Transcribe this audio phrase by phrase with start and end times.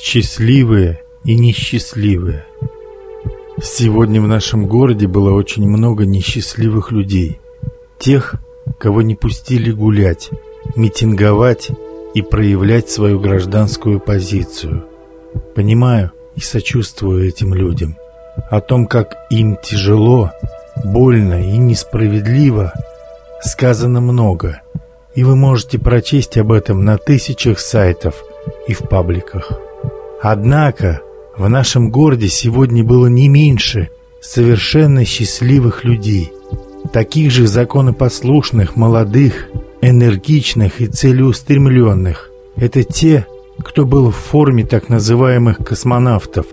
[0.00, 2.44] Счастливые и несчастливые.
[3.60, 7.40] Сегодня в нашем городе было очень много несчастливых людей.
[7.98, 8.34] Тех,
[8.78, 10.30] кого не пустили гулять,
[10.76, 11.70] митинговать
[12.14, 14.84] и проявлять свою гражданскую позицию.
[15.54, 17.96] Понимаю и сочувствую этим людям.
[18.50, 20.30] О том, как им тяжело,
[20.84, 22.72] больно и несправедливо,
[23.42, 24.60] сказано много,
[25.14, 28.22] и вы можете прочесть об этом на тысячах сайтов
[28.68, 29.65] и в пабликах.
[30.22, 31.02] Однако
[31.36, 33.90] в нашем городе сегодня было не меньше
[34.22, 36.32] совершенно счастливых людей,
[36.92, 39.48] таких же законопослушных, молодых,
[39.82, 42.30] энергичных и целеустремленных.
[42.56, 43.26] Это те,
[43.58, 46.46] кто был в форме так называемых космонавтов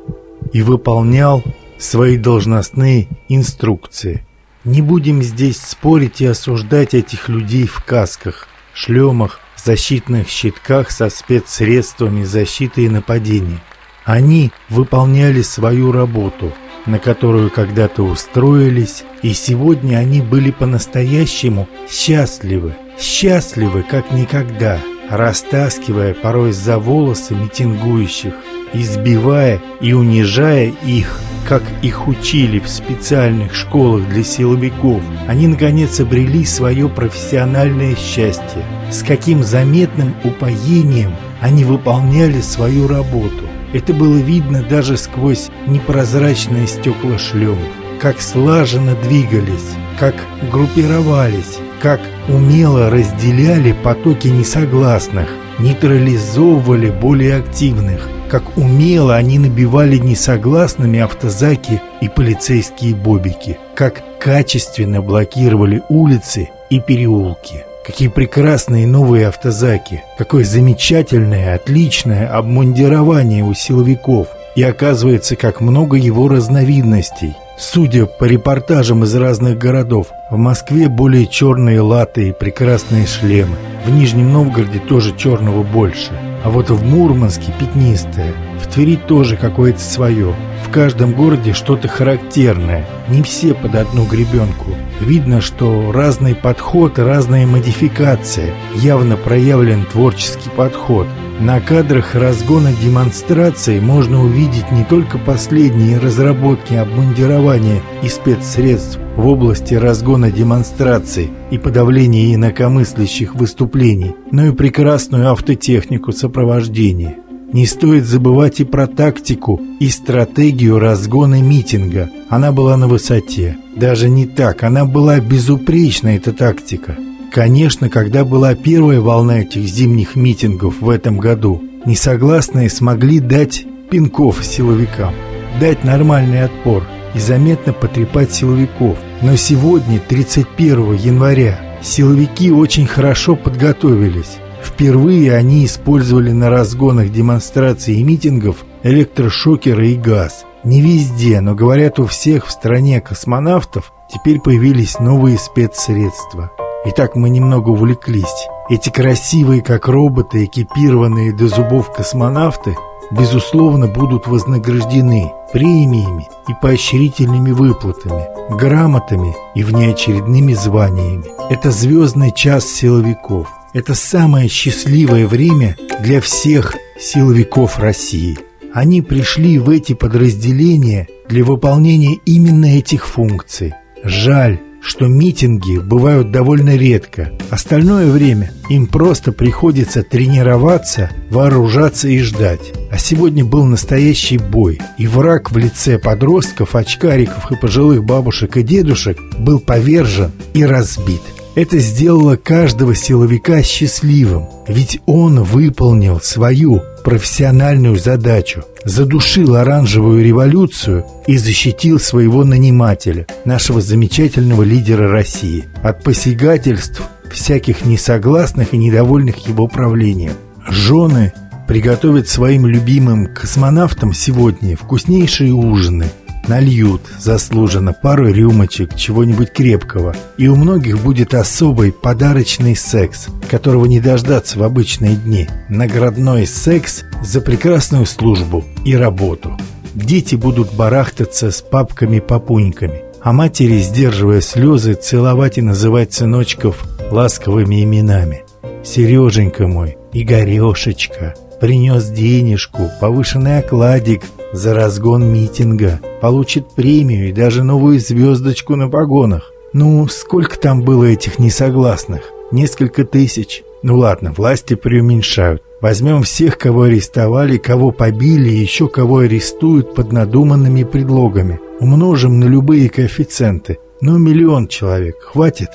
[0.52, 1.44] и выполнял
[1.80, 4.26] свои должностные инструкции.
[4.64, 12.24] Не будем здесь спорить и осуждать этих людей в касках, шлемах, защитных щитках со спецсредствами
[12.24, 13.62] защиты и нападения.
[14.06, 16.52] Они выполняли свою работу,
[16.86, 26.52] на которую когда-то устроились, и сегодня они были по-настоящему счастливы, счастливы как никогда, растаскивая порой
[26.52, 28.34] за волосы митингующих,
[28.74, 36.46] избивая и унижая их, как их учили в специальных школах для силовиков, они наконец обрели
[36.46, 38.64] свое профессиональное счастье.
[38.92, 43.44] С каким заметным упоением они выполняли свою работу.
[43.74, 47.60] Это было видно даже сквозь непрозрачные стекла шлемов.
[48.00, 50.16] Как слаженно двигались, как
[50.52, 55.28] группировались, как умело разделяли потоки несогласных,
[55.60, 65.84] нейтрализовывали более активных, как умело они набивали несогласными автозаки и полицейские бобики, как качественно блокировали
[65.88, 67.64] улицы и переулки.
[67.86, 74.30] Какие прекрасные новые автозаки, какое замечательное, отличное обмундирование у силовиков.
[74.56, 77.36] И оказывается, как много его разновидностей.
[77.60, 83.58] Судя по репортажам из разных городов, в Москве более черные латы и прекрасные шлемы.
[83.86, 86.14] В Нижнем Новгороде тоже черного больше.
[86.44, 88.34] А вот в Мурманске пятнистое.
[88.62, 90.36] В Твери тоже какое-то свое.
[90.74, 92.88] Каждом городе что-то характерное.
[93.08, 94.72] Не все под одну гребенку.
[95.00, 98.56] Видно, что разный подход, разная модификация.
[98.74, 101.06] Явно проявлен творческий подход.
[101.40, 109.76] На кадрах разгона демонстрации можно увидеть не только последние разработки обмундирования и спецсредств в области
[109.76, 117.18] разгона демонстраций и подавления инакомыслящих выступлений, но и прекрасную автотехнику сопровождения.
[117.54, 122.10] Не стоит забывать и про тактику и стратегию разгона митинга.
[122.28, 123.58] Она была на высоте.
[123.76, 126.98] Даже не так, она была безупречна, эта тактика.
[127.32, 134.44] Конечно, когда была первая волна этих зимних митингов в этом году, несогласные смогли дать пинков
[134.44, 135.14] силовикам,
[135.60, 136.84] дать нормальный отпор
[137.14, 138.98] и заметно потрепать силовиков.
[139.22, 144.38] Но сегодня, 31 января, силовики очень хорошо подготовились.
[144.64, 150.46] Впервые они использовали на разгонах демонстраций и митингов электрошокеры и газ.
[150.64, 156.52] Не везде, но говорят у всех в стране космонавтов теперь появились новые спецсредства.
[156.86, 158.48] Итак, мы немного увлеклись.
[158.70, 162.76] Эти красивые, как роботы, экипированные до зубов космонавты,
[163.12, 171.26] безусловно, будут вознаграждены премиями и поощрительными выплатами, грамотами и внеочередными званиями.
[171.50, 178.38] Это звездный час силовиков– это самое счастливое время для всех силовиков России.
[178.74, 183.74] Они пришли в эти подразделения для выполнения именно этих функций.
[184.04, 187.32] Жаль, что митинги бывают довольно редко.
[187.50, 192.74] Остальное время им просто приходится тренироваться, вооружаться и ждать.
[192.92, 198.64] А сегодня был настоящий бой, и враг в лице подростков, очкариков и пожилых бабушек и
[198.64, 201.22] дедушек был повержен и разбит.
[201.56, 211.38] Это сделало каждого силовика счастливым, ведь он выполнил свою профессиональную задачу, задушил оранжевую революцию и
[211.38, 220.34] защитил своего нанимателя, нашего замечательного лидера России, от посягательств всяких несогласных и недовольных его правлением.
[220.68, 221.34] Жены
[221.68, 226.10] приготовят своим любимым космонавтам сегодня вкуснейшие ужины–
[226.48, 234.02] Нальют заслуженно пару рюмочек чего-нибудь крепкого, и у многих будет особый подарочный секс, которого не
[234.02, 235.48] дождаться в обычные дни.
[235.70, 239.58] Наградной секс за прекрасную службу и работу.
[239.94, 248.44] Дети будут барахтаться с папками-папуньками, а матери, сдерживая слезы, целовать и называть сыночков ласковыми именами.
[248.84, 258.02] «Сереженька мой, Игорешечка, принес денежку, повышенный окладик за разгон митинга, получит премию и даже новую
[258.02, 259.50] звездочку на погонах.
[259.72, 262.24] Ну, сколько там было этих несогласных?
[262.52, 263.64] Несколько тысяч.
[263.82, 265.64] Ну ладно, власти преуменьшают.
[265.80, 271.62] Возьмем всех, кого арестовали, кого побили и еще кого арестуют под надуманными предлогами.
[271.80, 273.78] Умножим на любые коэффициенты.
[274.02, 275.16] Ну, миллион человек.
[275.22, 275.70] Хватит?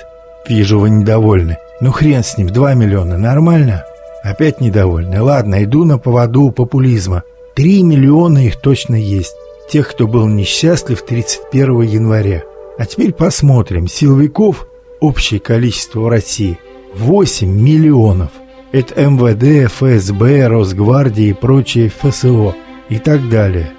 [0.47, 1.57] Вижу, вы недовольны.
[1.81, 3.17] Ну, хрен с ним, два миллиона.
[3.17, 3.85] Нормально?
[4.23, 5.21] Опять недовольны.
[5.21, 7.23] Ладно, иду на поводу популизма.
[7.55, 9.35] Три миллиона их точно есть.
[9.69, 12.43] Тех, кто был несчастлив 31 января.
[12.77, 13.87] А теперь посмотрим.
[13.87, 14.67] Силовиков
[14.99, 16.57] общее количество в России
[16.95, 18.31] 8 миллионов.
[18.71, 22.55] Это МВД, ФСБ, Росгвардия и прочие ФСО
[22.89, 23.71] и так далее.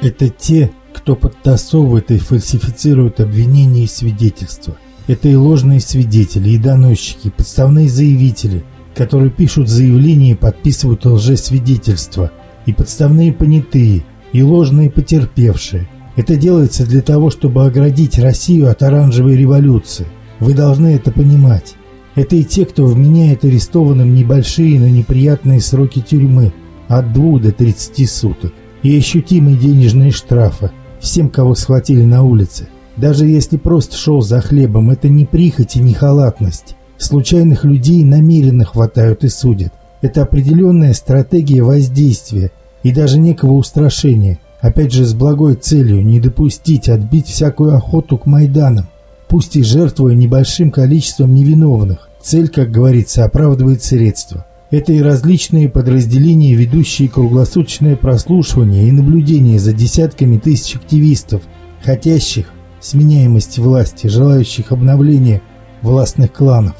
[0.00, 4.76] Это те, кто подтасовывает и фальсифицирует обвинения и свидетельства.
[5.06, 12.30] Это и ложные свидетели, и доносчики, и подставные заявители, которые пишут заявления и подписывают лжесвидетельства,
[12.66, 19.36] и подставные понятые, и ложные потерпевшие– это делается для того, чтобы оградить Россию от оранжевой
[19.36, 20.06] революции.
[20.40, 21.74] Вы должны это понимать.
[22.14, 26.52] Это и те, кто вменяет арестованным небольшие, но неприятные сроки тюрьмы
[26.88, 28.52] от 2 до 30 суток
[28.82, 32.68] и ощутимые денежные штрафы всем, кого схватили на улице.
[32.98, 36.76] Даже если просто шел за хлебом, это не прихоть и не халатность.
[37.02, 39.72] Случайных людей намеренно хватают и судят.
[40.00, 42.50] Это определенная стратегия воздействия
[42.82, 48.26] и даже некого устрашения– Опять же с благой целью не допустить отбить всякую охоту к
[48.26, 48.86] Майданам,
[49.26, 52.08] пусть и жертвуя небольшим количеством невиновных.
[52.22, 54.46] Цель, как говорится, оправдывает средства.
[54.70, 61.42] Это и различные подразделения, ведущие круглосуточное прослушивание и наблюдение за десятками тысяч активистов,
[61.82, 62.46] хотящих
[62.80, 65.42] сменяемости власти, желающих обновления
[65.82, 66.76] властных кланов.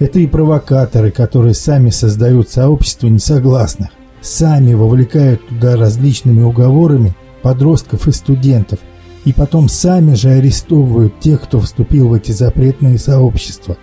[0.00, 3.90] Это и провокаторы, которые сами создают сообщество несогласных,
[4.22, 8.78] сами вовлекают туда различными уговорами подростков и студентов,
[9.26, 13.76] и потом сами же арестовывают тех, кто вступил в эти запретные сообщества.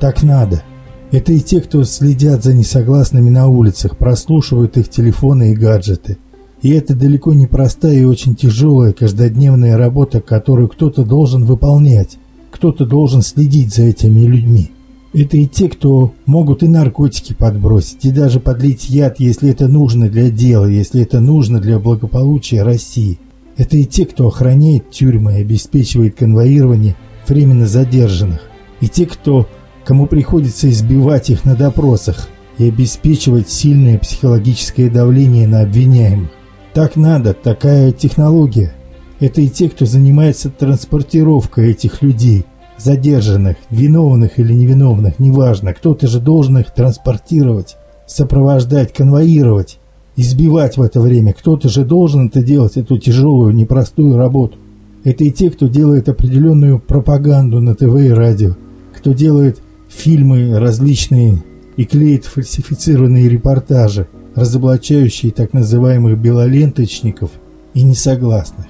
[0.00, 0.64] Так надо.
[1.12, 6.18] Это и те, кто следят за несогласными на улицах, прослушивают их телефоны и гаджеты.
[6.60, 12.18] И это далеко не простая и очень тяжелая каждодневная работа, которую кто-то должен выполнять.
[12.50, 14.72] Кто-то должен следить за этими людьми.
[15.14, 20.08] Это и те, кто могут и наркотики подбросить, и даже подлить яд, если это нужно
[20.08, 23.18] для дела, если это нужно для благополучия России.
[23.58, 26.96] Это и те, кто охраняет тюрьмы и обеспечивает конвоирование
[27.28, 28.40] временно задержанных.
[28.80, 29.46] И те, кто,
[29.84, 36.30] кому приходится избивать их на допросах и обеспечивать сильное психологическое давление на обвиняемых.
[36.72, 38.72] Так надо, такая технология.
[39.20, 42.46] Это и те, кто занимается транспортировкой этих людей–
[42.82, 47.76] задержанных, виновных или невиновных, неважно, кто-то же должен их транспортировать,
[48.06, 49.78] сопровождать, конвоировать,
[50.16, 51.32] избивать в это время.
[51.32, 54.58] Кто-то же должен это делать, эту тяжелую, непростую работу.
[55.04, 58.56] Это и те, кто делает определенную пропаганду на ТВ и радио,
[58.96, 61.42] кто делает фильмы различные
[61.76, 67.30] и клеит фальсифицированные репортажи, разоблачающие так называемых белоленточников
[67.74, 68.66] и несогласных.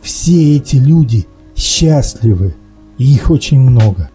[0.00, 2.54] Все эти люди счастливы,
[3.02, 4.10] и их очень много.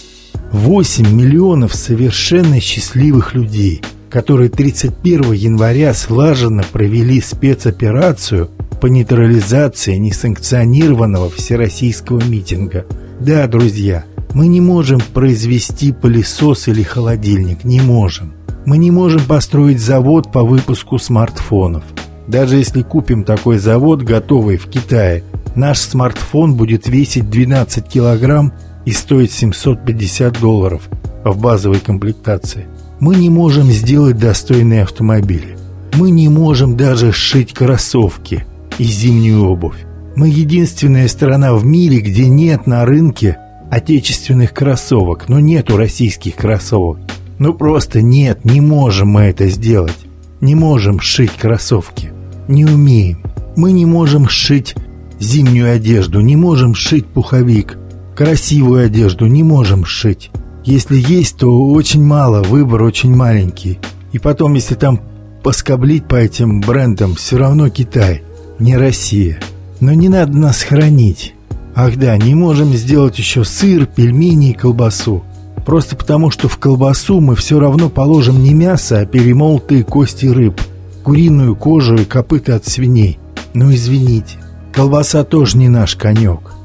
[0.53, 8.49] 8 миллионов совершенно счастливых людей, которые 31 января слаженно провели спецоперацию
[8.79, 12.85] по нейтрализации несанкционированного всероссийского митинга.
[13.19, 18.33] Да, друзья, мы не можем произвести пылесос или холодильник, не можем.
[18.65, 21.83] Мы не можем построить завод по выпуску смартфонов.
[22.27, 25.23] Даже если купим такой завод, готовый в Китае,
[25.55, 28.53] наш смартфон будет весить 12 килограмм
[28.87, 30.87] и стоит 750 долларов
[31.25, 32.67] в базовой комплектации.
[33.01, 35.57] Мы не можем сделать достойные автомобили.
[35.95, 38.45] Мы не можем даже сшить кроссовки
[38.77, 39.75] и зимнюю обувь.
[40.15, 43.37] Мы единственная страна в мире, где нет на рынке
[43.69, 46.99] отечественных кроссовок, но нету российских кроссовок.
[47.39, 49.99] Ну просто нет, не можем мы это сделать.
[50.39, 52.13] Не можем сшить кроссовки.
[52.47, 53.21] Не умеем.
[53.57, 54.75] Мы не можем сшить
[55.19, 57.77] зимнюю одежду, не можем сшить пуховик,
[58.17, 60.31] Красивую одежду не можем сшить.
[60.65, 63.77] Если есть, то очень мало, выбор очень маленький.
[64.11, 65.01] И потом, если там
[65.43, 68.23] поскоблить по этим брендам, все равно Китай,
[68.57, 69.39] не Россия.
[69.81, 71.35] Но не надо нас хранить.
[71.75, 75.23] Ах да, не можем сделать еще сыр, пельмени и колбасу.
[75.63, 80.59] Просто потому, что в колбасу мы все равно положим не мясо, а перемолотые кости рыб,
[81.03, 83.19] куриную кожу и копыта от свиней.
[83.53, 84.37] Ну извините,
[84.73, 86.56] колбаса тоже не наш конек.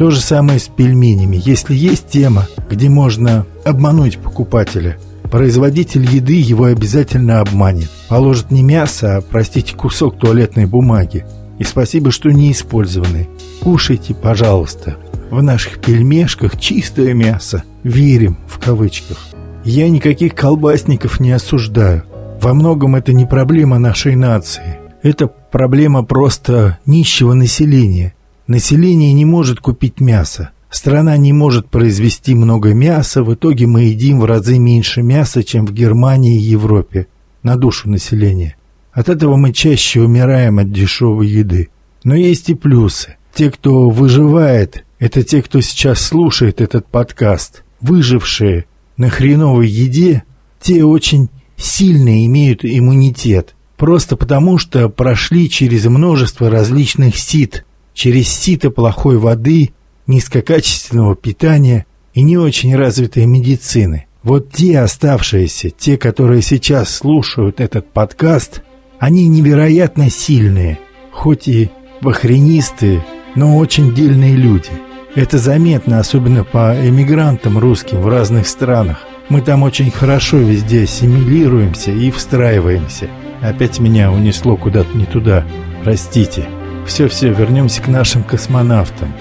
[0.00, 1.38] То же самое с пельменями.
[1.44, 4.96] Если есть тема, где можно обмануть покупателя,
[5.30, 7.90] производитель еды его обязательно обманет.
[8.08, 11.26] Положит не мясо, а, простите, кусок туалетной бумаги.
[11.58, 13.28] И спасибо, что не использованный.
[13.60, 14.96] Кушайте, пожалуйста.
[15.30, 17.62] В наших пельмешках чистое мясо.
[17.82, 19.18] Верим, в кавычках.
[19.66, 22.04] Я никаких колбасников не осуждаю.
[22.40, 24.78] Во многом это не проблема нашей нации.
[25.02, 28.14] Это проблема просто нищего населения.
[28.50, 30.50] Население не может купить мясо.
[30.70, 35.66] Страна не может произвести много мяса, в итоге мы едим в разы меньше мяса, чем
[35.66, 37.06] в Германии и Европе,
[37.44, 38.56] на душу населения.
[38.90, 41.68] От этого мы чаще умираем от дешевой еды.
[42.02, 43.18] Но есть и плюсы.
[43.32, 47.62] Те, кто выживает, это те, кто сейчас слушает этот подкаст.
[47.80, 48.64] Выжившие
[48.96, 50.24] на хреновой еде,
[50.60, 53.54] те очень сильно имеют иммунитет.
[53.76, 59.70] Просто потому, что прошли через множество различных сит, через сито плохой воды,
[60.06, 64.06] низкокачественного питания и не очень развитой медицины.
[64.22, 68.62] Вот те оставшиеся, те, которые сейчас слушают этот подкаст,
[68.98, 70.78] они невероятно сильные,
[71.10, 71.70] хоть и
[72.02, 73.04] бахренистые,
[73.34, 74.70] но очень дельные люди.
[75.14, 79.06] Это заметно, особенно по эмигрантам русским в разных странах.
[79.28, 83.08] Мы там очень хорошо везде ассимилируемся и встраиваемся.
[83.40, 85.46] Опять меня унесло куда-то не туда.
[85.82, 86.46] Простите.
[86.90, 89.14] Все-все, вернемся к нашим космонавтам.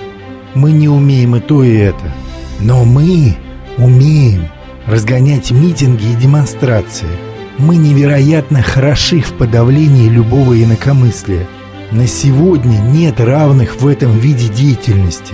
[0.56, 2.12] Мы не умеем и то, и это.
[2.60, 3.38] Но мы
[3.78, 4.50] умеем
[4.86, 7.08] разгонять митинги и демонстрации–
[7.60, 11.46] мы невероятно хороши в подавлении любого инакомыслия.
[11.92, 15.34] На сегодня нет равных в этом виде деятельности.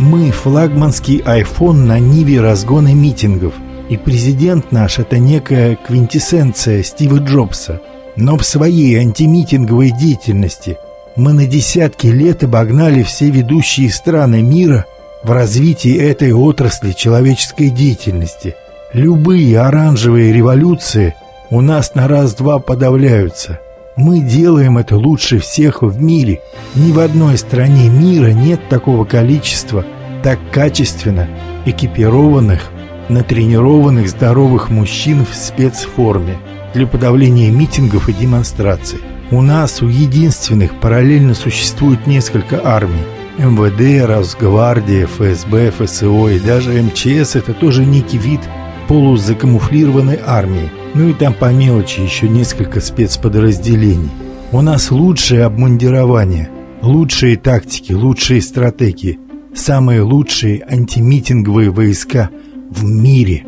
[0.00, 3.54] Мы флагманский айфон на ниве разгона митингов.
[3.88, 7.80] И президент наш– это некая квинтэссенция Стива Джобса.
[8.16, 10.76] Но в своей антимитинговой деятельности
[11.16, 14.86] мы на десятки лет обогнали все ведущие страны мира
[15.22, 18.54] в развитии этой отрасли человеческой деятельности.
[18.92, 21.14] Любые оранжевые революции–
[21.50, 23.58] у нас на раз-два подавляются.
[23.96, 26.40] Мы делаем это лучше всех в мире.
[26.76, 29.84] Ни в одной стране мира нет такого количества
[30.22, 31.28] так качественно
[31.66, 32.70] экипированных,
[33.08, 36.38] натренированных здоровых мужчин в спецформе
[36.72, 39.00] для подавления митингов и демонстраций.
[39.32, 43.04] У нас у единственных параллельно существует несколько армий.
[43.38, 48.40] МВД, Росгвардия, ФСБ, ФСО и даже МЧС– это тоже некий вид
[48.88, 50.68] полузакамуфлированной армии.
[50.94, 54.10] Ну и там по мелочи еще несколько спецподразделений.
[54.50, 56.50] У нас лучшее обмундирование,
[56.82, 59.20] лучшие тактики, лучшие стратегии,
[59.54, 62.30] самые лучшие антимитинговые войска
[62.68, 63.44] в мире.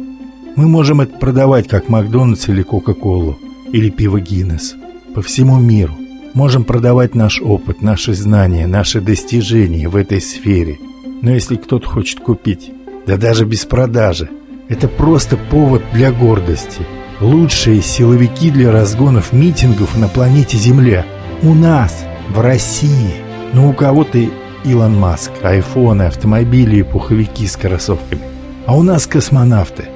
[0.55, 3.37] Мы можем это продавать как Макдональдс или Кока-Колу,
[3.73, 4.77] или пиво Гиннес,
[5.15, 5.95] по всему миру.
[6.35, 10.79] Можем продавать наш опыт, наши знания, наши достижения в этой сфере.
[11.21, 12.71] Но если кто-то хочет купить,
[13.07, 14.31] да даже без продажи,
[14.69, 16.81] это просто повод для гордости–
[17.23, 21.07] лучшие силовики для разгонов митингов на планете Земля.
[21.43, 23.15] У нас, в России.
[23.53, 24.19] Ну, у кого-то
[24.65, 28.23] Илон Маск, айфоны, автомобили и пуховики с кроссовками.
[28.67, 29.87] А у нас космонавты,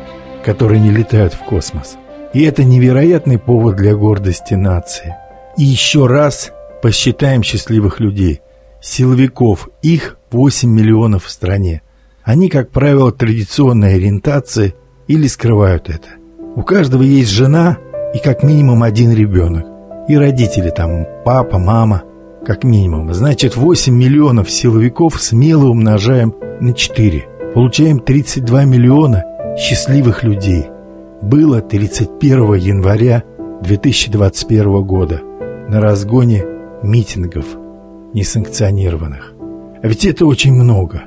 [0.44, 1.96] которые не летают в космос.
[2.34, 5.16] И это невероятный повод для гордости нации.
[5.56, 6.52] И еще раз
[6.82, 8.40] посчитаем счастливых людей.
[8.80, 11.82] Силовиков, их 8 миллионов в стране.
[12.22, 14.74] Они, как правило, традиционной ориентации
[15.06, 16.08] или скрывают это.
[16.56, 17.78] У каждого есть жена
[18.14, 19.66] и как минимум один ребенок.
[20.08, 22.02] И родители там, папа, мама,
[22.44, 23.12] как минимум.
[23.12, 27.28] Значит, 8 миллионов силовиков смело умножаем на 4.
[27.54, 29.24] Получаем 32 миллиона
[29.58, 30.66] счастливых людей.
[31.22, 33.24] Было 31 января
[33.62, 35.22] 2021 года
[35.68, 36.44] на разгоне
[36.82, 37.46] митингов
[38.12, 39.34] несанкционированных.
[39.82, 41.04] А ведь это очень много.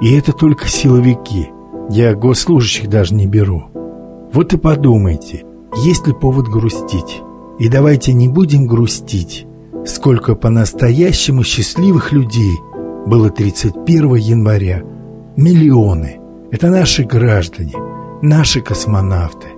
[0.00, 1.48] И это только силовики.
[1.90, 3.64] Я госслужащих даже не беру.
[4.32, 5.44] Вот и подумайте,
[5.84, 7.20] есть ли повод грустить.
[7.58, 9.46] И давайте не будем грустить,
[9.84, 12.54] сколько по-настоящему счастливых людей
[13.06, 14.82] было 31 января.
[15.36, 16.20] Миллионы.
[16.52, 17.74] Это наши граждане,
[18.22, 19.48] наши космонавты,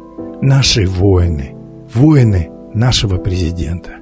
[0.40, 1.54] наши воины,
[1.92, 4.01] воины нашего президента.